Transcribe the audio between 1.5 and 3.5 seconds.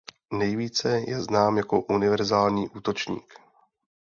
jako univerzální útočník.